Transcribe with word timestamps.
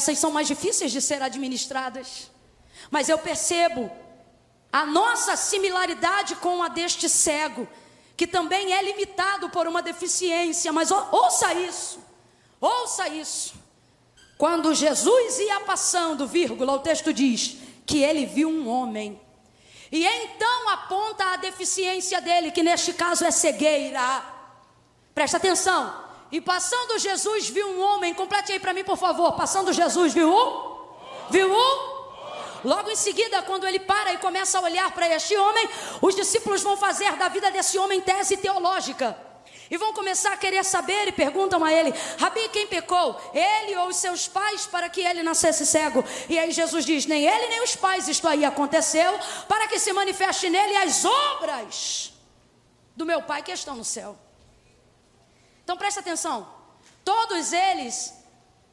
Essas 0.00 0.18
são 0.18 0.30
mais 0.30 0.48
difíceis 0.48 0.90
de 0.90 1.02
ser 1.02 1.20
administradas. 1.22 2.30
Mas 2.90 3.10
eu 3.10 3.18
percebo 3.18 3.90
a 4.72 4.86
nossa 4.86 5.36
similaridade 5.36 6.36
com 6.36 6.62
a 6.62 6.68
deste 6.68 7.06
cego, 7.06 7.68
que 8.16 8.26
também 8.26 8.72
é 8.72 8.82
limitado 8.82 9.50
por 9.50 9.66
uma 9.68 9.82
deficiência. 9.82 10.72
Mas 10.72 10.90
ouça 10.90 11.52
isso, 11.52 12.00
ouça 12.58 13.08
isso. 13.08 13.52
Quando 14.38 14.74
Jesus 14.74 15.38
ia 15.38 15.60
passando, 15.60 16.26
vírgula, 16.26 16.72
o 16.72 16.78
texto 16.78 17.12
diz 17.12 17.58
que 17.84 17.98
ele 18.02 18.24
viu 18.24 18.48
um 18.48 18.66
homem. 18.70 19.20
E 19.92 20.06
então 20.06 20.70
aponta 20.70 21.24
a 21.24 21.36
deficiência 21.36 22.22
dele, 22.22 22.52
que 22.52 22.62
neste 22.62 22.94
caso 22.94 23.22
é 23.22 23.30
cegueira. 23.30 24.24
Presta 25.14 25.36
atenção. 25.36 26.09
E 26.32 26.40
passando 26.40 26.98
Jesus 26.98 27.48
viu 27.48 27.66
um 27.66 27.80
homem, 27.82 28.14
complete 28.14 28.52
aí 28.52 28.60
para 28.60 28.72
mim, 28.72 28.84
por 28.84 28.96
favor. 28.96 29.32
Passando 29.32 29.72
Jesus 29.72 30.12
viu 30.12 30.32
um? 30.32 30.70
Viu 31.28 31.52
um? 31.52 32.00
Logo 32.64 32.90
em 32.90 32.96
seguida, 32.96 33.42
quando 33.42 33.66
ele 33.66 33.80
para 33.80 34.12
e 34.12 34.18
começa 34.18 34.58
a 34.58 34.62
olhar 34.62 34.90
para 34.92 35.08
este 35.08 35.36
homem, 35.36 35.68
os 36.00 36.14
discípulos 36.14 36.62
vão 36.62 36.76
fazer 36.76 37.16
da 37.16 37.28
vida 37.28 37.50
desse 37.50 37.78
homem 37.78 38.00
tese 38.00 38.36
teológica. 38.36 39.16
E 39.70 39.76
vão 39.76 39.92
começar 39.92 40.32
a 40.32 40.36
querer 40.36 40.64
saber 40.64 41.08
e 41.08 41.12
perguntam 41.12 41.64
a 41.64 41.72
ele: 41.72 41.94
Rabi, 42.18 42.48
quem 42.48 42.66
pecou? 42.66 43.16
Ele 43.32 43.76
ou 43.76 43.88
os 43.88 43.96
seus 43.96 44.26
pais 44.26 44.66
para 44.66 44.88
que 44.88 45.00
ele 45.00 45.22
nascesse 45.22 45.64
cego? 45.64 46.04
E 46.28 46.38
aí 46.38 46.50
Jesus 46.50 46.84
diz: 46.84 47.06
Nem 47.06 47.24
ele 47.24 47.46
nem 47.48 47.62
os 47.62 47.76
pais, 47.76 48.08
isto 48.08 48.26
aí 48.26 48.44
aconteceu, 48.44 49.18
para 49.48 49.68
que 49.68 49.78
se 49.78 49.92
manifeste 49.92 50.50
nele 50.50 50.76
as 50.76 51.04
obras 51.04 52.12
do 52.96 53.06
meu 53.06 53.22
Pai 53.22 53.42
que 53.42 53.52
estão 53.52 53.76
no 53.76 53.84
céu. 53.84 54.18
Então 55.70 55.78
presta 55.78 56.00
atenção: 56.00 56.48
todos 57.04 57.52
eles 57.52 58.12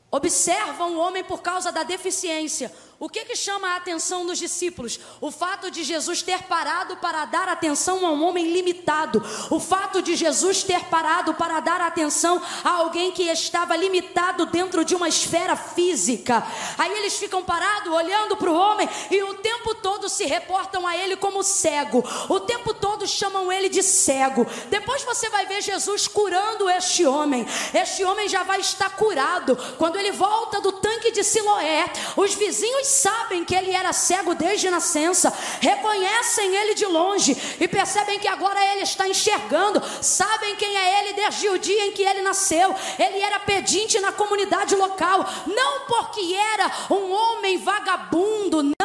observam 0.09 0.95
o 0.95 0.99
homem 0.99 1.23
por 1.23 1.43
causa 1.43 1.71
da 1.71 1.83
deficiência, 1.83 2.75
o 2.99 3.07
que, 3.07 3.25
que 3.25 3.35
chama 3.35 3.67
a 3.67 3.75
atenção 3.75 4.25
dos 4.25 4.39
discípulos? 4.39 4.99
O 5.21 5.29
fato 5.29 5.69
de 5.69 5.83
Jesus 5.83 6.23
ter 6.23 6.43
parado 6.43 6.97
para 6.97 7.25
dar 7.25 7.47
atenção 7.47 8.03
a 8.03 8.09
um 8.09 8.27
homem 8.27 8.51
limitado. 8.51 9.23
O 9.51 9.59
fato 9.59 10.01
de 10.01 10.15
Jesus 10.15 10.63
ter 10.63 10.85
parado 10.85 11.35
para 11.35 11.59
dar 11.59 11.79
atenção 11.79 12.41
a 12.63 12.71
alguém 12.71 13.11
que 13.11 13.21
estava 13.21 13.75
limitado 13.75 14.47
dentro 14.47 14.83
de 14.83 14.95
uma 14.95 15.07
esfera 15.07 15.55
física. 15.55 16.43
Aí 16.75 16.91
eles 16.97 17.17
ficam 17.17 17.43
parados 17.43 17.93
olhando 17.93 18.35
para 18.35 18.49
o 18.49 18.55
homem 18.55 18.89
e 19.11 19.21
o 19.21 19.35
tempo 19.35 19.75
todo 19.75 20.09
se 20.09 20.25
reportam 20.25 20.87
a 20.87 20.97
ele 20.97 21.15
como 21.15 21.43
cego. 21.43 22.03
O 22.27 22.39
tempo 22.39 22.73
todo 22.73 23.05
chamam 23.05 23.51
ele 23.51 23.69
de 23.69 23.83
cego. 23.83 24.43
Depois 24.71 25.03
você 25.03 25.29
vai 25.29 25.45
ver 25.45 25.61
Jesus 25.61 26.07
curando 26.07 26.67
este 26.67 27.05
homem. 27.05 27.45
Este 27.75 28.03
homem 28.03 28.27
já 28.27 28.41
vai 28.41 28.59
estar 28.59 28.89
curado. 28.95 29.55
Quando 29.77 29.97
ele 29.97 30.11
volta 30.13 30.59
do 30.59 30.71
tanque 30.71 31.11
de 31.11 31.23
Siloé, 31.23 31.85
os 32.15 32.33
vizinhos 32.33 32.86
sabem 32.87 33.43
que 33.43 33.53
ele 33.53 33.71
era 33.71 33.91
cego 33.93 34.33
desde 34.33 34.69
nascença, 34.69 35.33
reconhecem 35.59 36.55
ele 36.55 36.73
de 36.73 36.85
longe 36.85 37.35
e 37.59 37.67
percebem 37.67 38.19
que 38.19 38.27
agora 38.27 38.63
ele 38.73 38.81
está 38.81 39.07
enxergando, 39.07 39.81
sabem 40.01 40.55
quem 40.55 40.75
é 40.77 40.99
ele 40.99 41.13
desde 41.13 41.49
o 41.49 41.59
dia 41.59 41.87
em 41.87 41.91
que 41.91 42.03
ele 42.03 42.21
nasceu. 42.21 42.73
Ele 42.97 43.19
era 43.19 43.39
pedinte 43.39 43.99
na 43.99 44.11
comunidade 44.11 44.75
local, 44.75 45.25
não 45.45 45.81
porque 45.81 46.33
era 46.33 46.71
um 46.89 47.11
homem 47.11 47.57
vagabundo, 47.57 48.76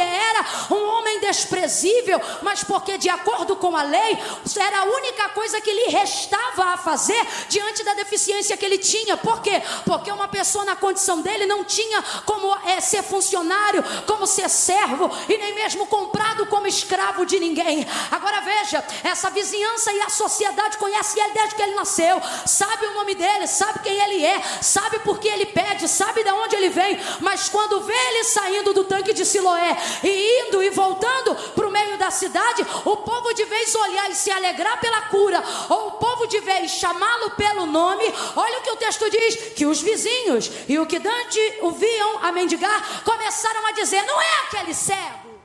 porque 0.00 0.10
era 0.10 0.74
um 0.74 0.88
homem 0.88 1.20
desprezível, 1.20 2.20
mas 2.42 2.64
porque, 2.64 2.96
de 2.96 3.08
acordo 3.08 3.56
com 3.56 3.76
a 3.76 3.82
lei, 3.82 4.18
era 4.56 4.80
a 4.80 4.84
única 4.84 5.28
coisa 5.30 5.60
que 5.60 5.72
lhe 5.72 5.90
restava 5.90 6.64
a 6.64 6.76
fazer 6.76 7.26
diante 7.48 7.84
da 7.84 7.94
deficiência 7.94 8.56
que 8.56 8.64
ele 8.64 8.78
tinha. 8.78 9.16
Por 9.16 9.42
quê? 9.42 9.62
Porque 9.84 10.10
uma 10.10 10.28
pessoa 10.28 10.64
na 10.64 10.76
condição 10.76 11.20
dele 11.20 11.46
não 11.46 11.64
tinha 11.64 12.02
como 12.24 12.54
é, 12.66 12.80
ser 12.80 13.02
funcionário, 13.02 13.84
como 14.06 14.26
ser 14.26 14.48
servo 14.48 15.10
e 15.28 15.36
nem 15.36 15.54
mesmo 15.54 15.86
comprado 15.86 16.46
como 16.46 16.66
escravo 16.66 17.26
de 17.26 17.38
ninguém. 17.38 17.86
Agora 18.10 18.40
veja, 18.40 18.84
essa 19.04 19.30
vizinhança 19.30 19.92
e 19.92 20.00
a 20.00 20.08
sociedade 20.08 20.78
conhece 20.78 21.18
ele 21.18 21.32
desde 21.32 21.54
que 21.54 21.62
ele 21.62 21.74
nasceu, 21.74 22.20
sabe 22.46 22.86
o 22.86 22.94
nome 22.94 23.14
dele, 23.14 23.46
sabe 23.46 23.80
quem 23.80 23.98
ele 23.98 24.24
é, 24.24 24.40
sabe 24.62 25.00
por 25.00 25.18
que 25.18 25.28
ele 25.28 25.46
pede, 25.46 25.88
sabe 25.88 26.22
de 26.22 26.30
onde 26.30 26.56
ele 26.56 26.70
vem, 26.70 26.98
mas 27.20 27.48
quando 27.48 27.80
vê 27.80 27.92
ele 27.92 28.24
saindo 28.24 28.72
do 28.72 28.84
tanque 28.84 29.12
de 29.12 29.24
Siloé 29.24 29.76
e 30.02 30.42
indo 30.42 30.62
e 30.62 30.70
voltando 30.70 31.34
para 31.54 31.66
o 31.66 31.70
meio 31.70 31.96
da 31.98 32.10
cidade, 32.10 32.66
o 32.84 32.96
povo 32.96 33.32
de 33.34 33.44
vez 33.44 33.74
olhar 33.74 34.10
e 34.10 34.14
se 34.14 34.30
alegrar 34.30 34.80
pela 34.80 35.02
cura, 35.02 35.42
ou 35.68 35.88
o 35.88 35.92
povo 35.92 36.26
de 36.26 36.40
vez 36.40 36.70
chamá-lo 36.72 37.30
pelo 37.32 37.66
nome, 37.66 38.04
olha 38.36 38.58
o 38.58 38.62
que 38.62 38.70
o 38.70 38.76
texto 38.76 39.10
diz: 39.10 39.36
que 39.54 39.66
os 39.66 39.80
vizinhos 39.80 40.50
e 40.68 40.78
o 40.78 40.86
que 40.86 40.98
Dante 40.98 41.58
o 41.62 41.70
viam 41.70 42.24
a 42.24 42.32
mendigar 42.32 43.02
começaram 43.04 43.66
a 43.66 43.72
dizer: 43.72 44.02
não 44.02 44.20
é 44.20 44.38
aquele 44.46 44.74
cego. 44.74 45.40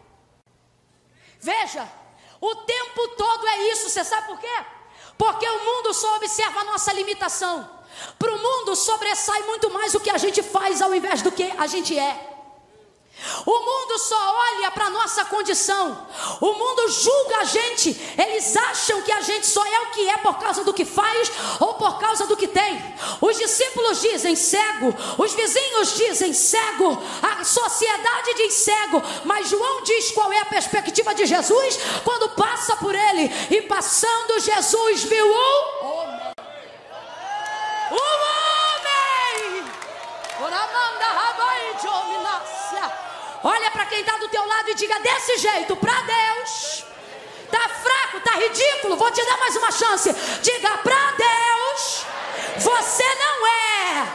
Veja, 1.39 1.87
o 2.41 2.55
tempo 2.55 3.07
todo 3.09 3.47
é 3.47 3.71
isso, 3.71 3.89
você 3.89 4.03
sabe 4.03 4.27
por 4.27 4.39
quê? 4.39 4.57
Porque 5.17 5.47
o 5.47 5.63
mundo 5.63 5.93
só 5.93 6.15
observa 6.15 6.61
a 6.61 6.63
nossa 6.65 6.91
limitação. 6.91 7.69
Para 8.19 8.33
o 8.33 8.37
mundo 8.37 8.75
sobressai 8.75 9.41
muito 9.43 9.69
mais 9.71 9.95
o 9.95 9.99
que 9.99 10.09
a 10.09 10.17
gente 10.17 10.43
faz 10.43 10.81
ao 10.81 10.93
invés 10.93 11.21
do 11.21 11.31
que 11.31 11.43
a 11.57 11.67
gente 11.67 11.97
é. 11.97 12.34
O 13.45 13.59
mundo 13.59 13.99
só 13.99 14.35
olha 14.35 14.71
para 14.71 14.85
a 14.85 14.89
nossa 14.89 15.23
condição. 15.25 16.07
O 16.41 16.53
mundo 16.53 16.89
julga 16.89 17.37
a 17.37 17.43
gente. 17.43 17.89
Eles 18.17 18.57
acham 18.57 19.01
que 19.03 19.11
a 19.11 19.21
gente 19.21 19.45
só 19.45 19.63
é 19.63 19.79
o 19.81 19.91
que 19.91 20.09
é 20.09 20.17
por 20.17 20.39
causa 20.39 20.63
do 20.63 20.73
que 20.73 20.83
faz 20.83 21.31
ou 21.59 21.75
por 21.75 21.99
causa 21.99 22.25
do 22.25 22.35
que 22.35 22.47
tem. 22.47 22.81
Os 23.21 23.37
discípulos 23.37 24.01
dizem 24.01 24.35
cego, 24.35 24.93
os 25.17 25.33
vizinhos 25.33 25.95
dizem 25.95 26.33
cego, 26.33 26.97
a 27.21 27.43
sociedade 27.43 28.33
diz 28.35 28.53
cego, 28.55 29.01
mas 29.23 29.49
João 29.49 29.83
diz 29.83 30.11
qual 30.11 30.31
é 30.33 30.39
a 30.39 30.45
perspectiva 30.45 31.13
de 31.13 31.25
Jesus 31.25 31.77
quando 32.03 32.29
passa 32.29 32.75
por 32.77 32.95
ele 32.95 33.31
e 33.51 33.61
passando 33.63 34.39
Jesus 34.39 35.03
viu 35.03 35.25
um 35.25 35.85
homem. 35.85 36.31
Um 37.91 37.95
homem! 37.95 39.65
Oramanda 40.39 41.05
rabai 41.05 41.75
Olha 43.47 43.69
para 43.69 43.85
quem 43.85 43.99
está 43.99 44.17
do 44.17 44.27
teu 44.27 44.43
lado 44.43 44.71
e 44.71 44.73
diga 44.73 44.99
desse 45.01 45.37
jeito, 45.37 45.75
para 45.75 45.93
Deus. 46.01 46.83
Tá 47.51 47.69
fraco, 47.69 48.19
tá 48.21 48.31
ridículo, 48.39 48.95
vou 48.95 49.11
te 49.11 49.23
dar 49.23 49.37
mais 49.37 49.55
uma 49.55 49.71
chance. 49.71 50.11
Diga 50.41 50.79
para 50.79 51.11
Deus, 51.11 52.05
você 52.57 53.03
não 53.03 53.47
é 53.47 54.07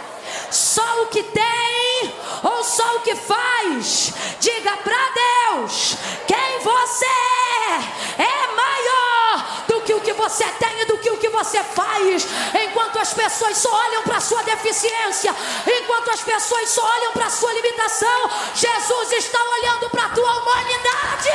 só 0.51 1.03
o 1.03 1.07
que 1.07 1.23
tem 1.23 2.15
ou 2.43 2.65
só 2.65 2.97
o 2.97 3.01
que 3.03 3.15
faz. 3.15 4.13
Diga 4.41 4.77
para 4.79 4.99
Deus, 4.99 5.95
quem 6.27 6.59
você 6.59 7.07
é 7.07 8.23
é 8.25 8.47
maior 8.57 9.65
do 9.69 9.81
que 9.83 9.95
o 9.95 10.01
que 10.01 10.13
você 10.13 10.45
tem 10.59 10.81
e 10.81 10.87
do 10.87 10.99
você 11.45 11.63
faz. 11.65 12.27
Enquanto 12.65 12.99
as 12.99 13.13
pessoas 13.13 13.57
só 13.57 13.73
olham 13.73 14.03
para 14.03 14.19
a 14.19 14.21
sua 14.21 14.43
deficiência, 14.43 15.35
enquanto 15.67 16.11
as 16.11 16.21
pessoas 16.23 16.69
só 16.69 16.85
olham 16.85 17.13
para 17.13 17.27
a 17.27 17.31
sua 17.31 17.53
limitação, 17.53 18.31
Jesus 18.55 19.13
está 19.13 19.43
olhando 19.43 19.91
para 19.91 20.05
a 20.05 20.09
tua 20.11 20.33
humanidade. 20.39 21.31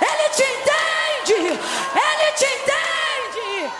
Ele 0.00 0.28
te 0.30 0.42
entende. 0.42 1.60
Ele 2.04 2.32
te 2.32 2.44
entende. 2.44 3.72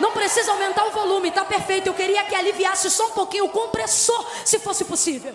Não 0.00 0.12
precisa 0.12 0.52
aumentar 0.52 0.84
o 0.84 0.90
volume, 0.90 1.28
está 1.28 1.44
perfeito. 1.44 1.86
Eu 1.88 1.94
queria 1.94 2.24
que 2.24 2.34
aliviasse 2.34 2.90
só 2.90 3.06
um 3.06 3.12
pouquinho 3.12 3.46
o 3.46 3.50
compressor, 3.50 4.26
se 4.44 4.58
fosse 4.58 4.84
possível. 4.84 5.34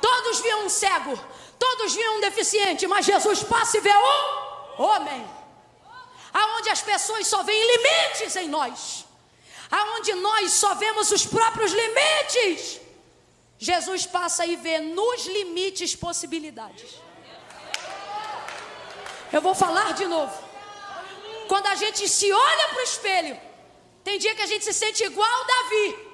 Todos 0.00 0.40
viam 0.40 0.64
um 0.64 0.68
cego, 0.68 1.18
todos 1.58 1.94
viam 1.94 2.16
um 2.16 2.20
deficiente, 2.20 2.86
mas 2.86 3.06
Jesus 3.06 3.42
passa 3.42 3.78
e 3.78 3.80
vê 3.80 3.92
um 3.92 4.82
homem. 4.82 5.35
Aonde 6.42 6.68
as 6.68 6.82
pessoas 6.82 7.26
só 7.26 7.42
veem 7.42 7.64
limites 7.72 8.36
em 8.36 8.48
nós. 8.48 9.06
Aonde 9.70 10.12
nós 10.14 10.52
só 10.52 10.74
vemos 10.74 11.10
os 11.10 11.24
próprios 11.24 11.72
limites. 11.72 12.80
Jesus 13.58 14.04
passa 14.04 14.44
e 14.44 14.54
vê 14.56 14.78
nos 14.78 15.26
limites 15.26 15.96
possibilidades. 15.96 16.90
Eu 19.32 19.40
vou 19.40 19.54
falar 19.54 19.94
de 19.94 20.06
novo. 20.06 20.36
Quando 21.48 21.68
a 21.68 21.74
gente 21.74 22.06
se 22.08 22.30
olha 22.30 22.68
para 22.68 22.80
o 22.80 22.84
espelho, 22.84 23.40
tem 24.04 24.18
dia 24.18 24.34
que 24.34 24.42
a 24.42 24.46
gente 24.46 24.64
se 24.64 24.74
sente 24.74 25.04
igual 25.04 25.44
Davi. 25.46 26.05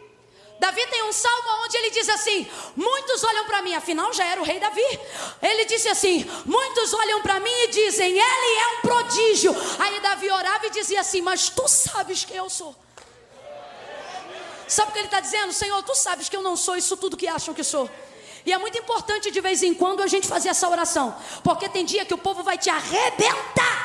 Davi 0.62 0.86
tem 0.86 1.02
um 1.02 1.12
salmo 1.12 1.64
onde 1.64 1.76
ele 1.76 1.90
diz 1.90 2.08
assim: 2.08 2.48
Muitos 2.76 3.24
olham 3.24 3.44
para 3.46 3.62
mim, 3.62 3.74
afinal 3.74 4.12
já 4.12 4.24
era 4.24 4.40
o 4.40 4.44
rei 4.44 4.60
Davi. 4.60 5.00
Ele 5.42 5.64
disse 5.64 5.88
assim: 5.88 6.24
Muitos 6.46 6.94
olham 6.94 7.20
para 7.20 7.40
mim 7.40 7.50
e 7.64 7.66
dizem, 7.66 8.10
Ele 8.12 8.58
é 8.60 8.68
um 8.68 8.80
prodígio. 8.82 9.52
Aí 9.80 9.98
Davi 9.98 10.30
orava 10.30 10.68
e 10.68 10.70
dizia 10.70 11.00
assim: 11.00 11.20
Mas 11.20 11.48
tu 11.48 11.66
sabes 11.66 12.24
quem 12.24 12.36
eu 12.36 12.48
sou. 12.48 12.76
Sabe 14.68 14.90
o 14.90 14.92
que 14.92 15.00
ele 15.00 15.06
está 15.08 15.18
dizendo? 15.18 15.52
Senhor, 15.52 15.82
tu 15.82 15.96
sabes 15.96 16.28
que 16.28 16.36
eu 16.36 16.42
não 16.42 16.56
sou 16.56 16.76
isso 16.76 16.96
tudo 16.96 17.16
que 17.16 17.26
acham 17.26 17.52
que 17.52 17.64
sou. 17.64 17.90
E 18.46 18.52
é 18.52 18.56
muito 18.56 18.78
importante 18.78 19.32
de 19.32 19.40
vez 19.40 19.64
em 19.64 19.74
quando 19.74 20.00
a 20.00 20.06
gente 20.06 20.28
fazer 20.28 20.50
essa 20.50 20.68
oração, 20.68 21.12
porque 21.42 21.68
tem 21.68 21.84
dia 21.84 22.04
que 22.04 22.14
o 22.14 22.18
povo 22.18 22.44
vai 22.44 22.56
te 22.56 22.70
arrebentar, 22.70 23.78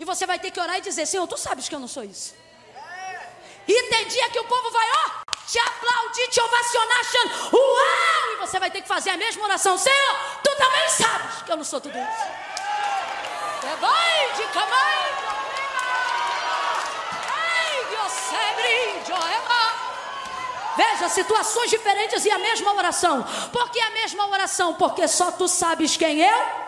e 0.00 0.04
você 0.04 0.26
vai 0.26 0.40
ter 0.40 0.50
que 0.50 0.58
orar 0.58 0.76
e 0.78 0.80
dizer: 0.80 1.06
Senhor, 1.06 1.24
tu 1.28 1.36
sabes 1.36 1.68
que 1.68 1.74
eu 1.76 1.78
não 1.78 1.86
sou 1.88 2.02
isso. 2.02 2.34
E 3.68 3.82
tem 3.84 4.08
dia 4.08 4.28
que 4.30 4.40
o 4.40 4.44
povo 4.44 4.70
vai, 4.72 4.88
ó, 5.06 5.19
te 5.50 5.58
aplaudir, 5.58 6.28
te 6.28 6.40
ovacionar, 6.40 7.00
achando, 7.00 7.56
uau! 7.56 8.32
E 8.34 8.36
você 8.36 8.60
vai 8.60 8.70
ter 8.70 8.82
que 8.82 8.88
fazer 8.88 9.10
a 9.10 9.16
mesma 9.16 9.42
oração. 9.44 9.76
Senhor, 9.76 10.16
tu 10.44 10.56
também 10.56 10.88
sabes 10.90 11.42
que 11.42 11.50
eu 11.50 11.56
não 11.56 11.64
sou 11.64 11.80
tudo 11.80 11.98
isso. 11.98 12.22
É 13.66 13.76
vai 13.80 14.32
de 14.36 14.44
caminho. 14.52 15.10
Veja, 20.76 21.08
situações 21.08 21.68
diferentes 21.68 22.24
e 22.24 22.30
a 22.30 22.38
mesma 22.38 22.72
oração. 22.72 23.22
Por 23.52 23.70
que 23.70 23.80
a 23.80 23.90
mesma 23.90 24.26
oração? 24.28 24.74
Porque 24.74 25.06
só 25.08 25.30
tu 25.32 25.48
sabes 25.48 25.96
quem 25.96 26.20
eu 26.20 26.59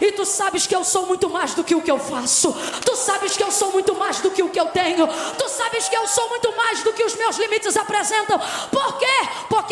e 0.00 0.12
tu 0.12 0.24
sabes 0.24 0.66
que 0.66 0.74
eu 0.74 0.84
sou 0.84 1.06
muito 1.06 1.28
mais 1.28 1.54
do 1.54 1.64
que 1.64 1.74
o 1.74 1.82
que 1.82 1.90
eu 1.90 1.98
faço. 1.98 2.52
Tu 2.84 2.96
sabes 2.96 3.36
que 3.36 3.42
eu 3.42 3.50
sou 3.50 3.72
muito 3.72 3.94
mais 3.94 4.20
do 4.20 4.30
que 4.30 4.42
o 4.42 4.48
que 4.48 4.60
eu 4.60 4.66
tenho. 4.66 5.06
Tu 5.06 5.48
sabes 5.48 5.88
que 5.88 5.96
eu 5.96 6.06
sou 6.06 6.28
muito 6.28 6.54
mais 6.56 6.82
do 6.82 6.92
que 6.92 7.04
os 7.04 7.14
meus 7.14 7.36
limites 7.36 7.76
apresentam. 7.76 8.38
Por 8.70 8.98
quê? 8.98 9.15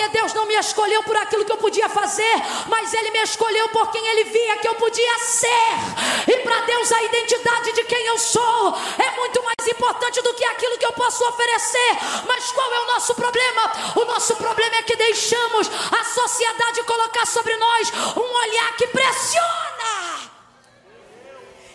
Porque 0.04 0.18
Deus 0.18 0.34
não 0.34 0.44
me 0.44 0.54
escolheu 0.56 1.02
por 1.02 1.16
aquilo 1.16 1.44
que 1.46 1.52
eu 1.52 1.56
podia 1.56 1.88
fazer, 1.88 2.34
mas 2.68 2.92
Ele 2.92 3.10
me 3.10 3.22
escolheu 3.22 3.68
por 3.70 3.90
quem 3.90 4.06
Ele 4.06 4.24
via 4.24 4.58
que 4.58 4.68
eu 4.68 4.74
podia 4.74 5.18
ser. 5.20 6.30
E 6.30 6.36
para 6.42 6.60
Deus 6.60 6.92
a 6.92 7.02
identidade 7.04 7.72
de 7.72 7.84
quem 7.84 8.06
eu 8.06 8.18
sou 8.18 8.76
é 8.98 9.10
muito 9.16 9.42
mais 9.42 9.66
importante 9.66 10.20
do 10.20 10.34
que 10.34 10.44
aquilo 10.44 10.76
que 10.76 10.84
eu 10.84 10.92
posso 10.92 11.26
oferecer. 11.26 11.96
Mas 12.26 12.52
qual 12.52 12.70
é 12.70 12.80
o 12.80 12.86
nosso 12.88 13.14
problema? 13.14 13.72
O 13.96 14.04
nosso 14.04 14.36
problema 14.36 14.76
é 14.76 14.82
que 14.82 14.94
deixamos 14.94 15.70
a 15.70 16.04
sociedade 16.04 16.82
colocar 16.82 17.24
sobre 17.26 17.56
nós 17.56 17.92
um 18.16 18.36
olhar 18.44 18.76
que 18.76 18.86
pressiona 18.88 20.30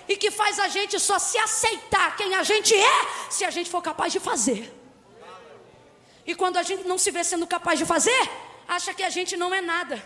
e 0.08 0.16
que 0.18 0.30
faz 0.30 0.60
a 0.60 0.68
gente 0.68 1.00
só 1.00 1.18
se 1.18 1.38
aceitar 1.40 2.16
quem 2.16 2.36
a 2.36 2.44
gente 2.44 2.76
é 2.76 3.08
se 3.30 3.44
a 3.44 3.50
gente 3.50 3.72
for 3.72 3.82
capaz 3.82 4.14
de 4.14 4.20
fazer. 4.20 4.79
E 6.30 6.36
quando 6.36 6.58
a 6.58 6.62
gente 6.62 6.88
não 6.88 7.00
se 7.00 7.10
vê 7.10 7.24
sendo 7.24 7.48
capaz 7.48 7.80
de 7.80 7.88
fazer, 7.88 8.22
acha 8.68 8.94
que 8.94 9.02
a 9.02 9.10
gente 9.10 9.36
não 9.36 9.52
é 9.52 9.62
nada, 9.62 9.98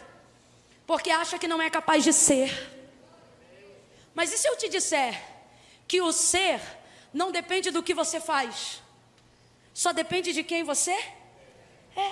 porque 0.87 1.11
acha 1.11 1.37
que 1.37 1.49
não 1.49 1.61
é 1.61 1.69
capaz 1.69 2.01
de 2.01 2.13
ser. 2.13 2.49
Mas 4.15 4.31
e 4.31 4.37
se 4.37 4.47
eu 4.47 4.55
te 4.55 4.69
disser 4.69 5.21
que 5.85 6.01
o 6.01 6.13
ser 6.13 6.61
não 7.13 7.29
depende 7.29 7.71
do 7.71 7.83
que 7.83 7.93
você 7.93 8.21
faz, 8.21 8.81
só 9.73 9.91
depende 9.91 10.31
de 10.31 10.45
quem 10.45 10.63
você 10.63 10.93
é? 11.93 12.09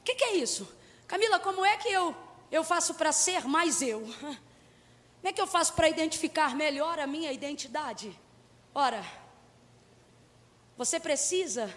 O 0.00 0.04
que, 0.04 0.14
que 0.14 0.24
é 0.24 0.36
isso? 0.36 0.70
Camila, 1.06 1.40
como 1.40 1.64
é 1.64 1.78
que 1.78 1.88
eu, 1.88 2.14
eu 2.52 2.62
faço 2.62 2.92
para 2.92 3.12
ser 3.12 3.46
mais 3.46 3.80
eu? 3.80 4.00
Como 5.24 5.30
é 5.30 5.32
que 5.32 5.40
eu 5.40 5.46
faço 5.46 5.72
para 5.72 5.88
identificar 5.88 6.54
melhor 6.54 6.98
a 6.98 7.06
minha 7.06 7.32
identidade? 7.32 8.14
Ora, 8.74 9.02
você 10.76 11.00
precisa 11.00 11.74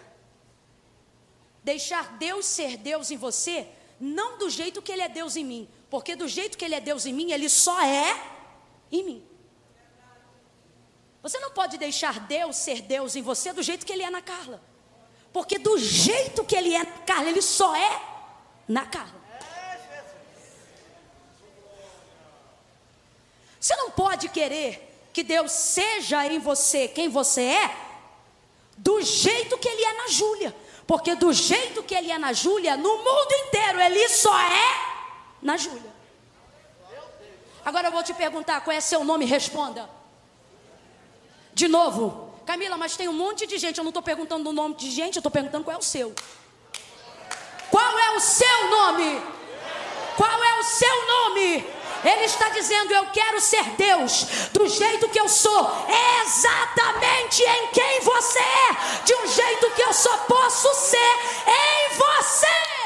deixar 1.72 2.16
Deus 2.16 2.46
ser 2.46 2.78
Deus 2.78 3.10
em 3.10 3.18
você, 3.18 3.66
não 4.00 4.38
do 4.38 4.48
jeito 4.48 4.80
que 4.80 4.90
Ele 4.90 5.02
é 5.02 5.08
Deus 5.08 5.36
em 5.36 5.44
mim, 5.44 5.68
porque 5.90 6.16
do 6.16 6.26
jeito 6.26 6.56
que 6.56 6.64
Ele 6.64 6.74
é 6.74 6.80
Deus 6.80 7.04
em 7.04 7.12
mim, 7.12 7.30
Ele 7.30 7.46
só 7.46 7.78
é 7.82 8.10
em 8.90 9.04
mim. 9.04 9.28
Você 11.22 11.38
não 11.38 11.50
pode 11.50 11.76
deixar 11.76 12.20
Deus 12.20 12.56
ser 12.56 12.80
Deus 12.80 13.16
em 13.16 13.22
você 13.22 13.52
do 13.52 13.62
jeito 13.62 13.84
que 13.84 13.92
Ele 13.92 14.02
é 14.02 14.08
na 14.08 14.22
Carla, 14.22 14.62
porque 15.30 15.58
do 15.58 15.76
jeito 15.76 16.42
que 16.42 16.56
Ele 16.56 16.72
é 16.74 16.84
na 16.84 16.98
Carla, 17.10 17.28
Ele 17.28 17.42
só 17.42 17.76
é 17.76 18.02
na 18.66 18.86
Carla. 18.86 19.18
Você 23.60 23.76
não 23.76 23.90
pode 23.90 24.30
querer 24.30 24.70
que 25.12 25.22
Deus 25.22 25.52
seja 25.52 26.24
em 26.26 26.38
você 26.38 26.88
quem 26.88 27.10
você 27.10 27.42
é, 27.42 27.76
do 28.78 29.02
jeito 29.02 29.58
que 29.58 29.68
Ele 29.68 29.84
é 29.84 29.92
na 29.98 30.08
Júlia. 30.08 30.67
Porque 30.88 31.14
do 31.14 31.30
jeito 31.34 31.82
que 31.82 31.94
Ele 31.94 32.10
é 32.10 32.18
na 32.18 32.32
Júlia, 32.32 32.74
no 32.74 32.96
mundo 32.96 33.32
inteiro, 33.46 33.78
Ele 33.78 34.08
só 34.08 34.40
é 34.40 34.70
na 35.42 35.54
Júlia. 35.58 35.92
Agora 37.62 37.88
eu 37.88 37.92
vou 37.92 38.02
te 38.02 38.14
perguntar 38.14 38.62
qual 38.62 38.74
é 38.74 38.80
seu 38.80 39.04
nome, 39.04 39.26
responda. 39.26 39.86
De 41.52 41.68
novo, 41.68 42.32
Camila, 42.46 42.78
mas 42.78 42.96
tem 42.96 43.06
um 43.06 43.12
monte 43.12 43.46
de 43.46 43.58
gente. 43.58 43.76
Eu 43.76 43.84
não 43.84 43.90
estou 43.90 44.02
perguntando 44.02 44.48
o 44.48 44.52
nome 44.54 44.76
de 44.76 44.90
gente, 44.90 45.16
eu 45.16 45.20
estou 45.20 45.30
perguntando 45.30 45.62
qual 45.62 45.76
é 45.76 45.78
o 45.78 45.82
seu. 45.82 46.14
Qual 47.70 47.98
é 47.98 48.16
o 48.16 48.20
seu 48.20 48.70
nome? 48.70 49.22
Qual 50.16 50.42
é 50.42 50.60
o 50.60 50.64
seu 50.64 51.06
nome? 51.06 51.66
Ele 52.04 52.24
está 52.24 52.48
dizendo: 52.50 52.92
Eu 52.92 53.06
quero 53.06 53.40
ser 53.40 53.64
Deus 53.76 54.26
do 54.52 54.68
jeito 54.68 55.08
que 55.08 55.20
eu 55.20 55.28
sou, 55.28 55.86
exatamente 56.22 57.42
em 57.42 57.66
quem 57.68 58.00
você 58.00 58.38
é, 58.38 59.04
de 59.04 59.14
um 59.14 59.26
jeito 59.26 59.70
que 59.72 59.82
eu 59.82 59.92
só 59.92 60.16
posso 60.18 60.74
ser 60.74 61.14
em 61.46 61.96
você. 61.96 62.77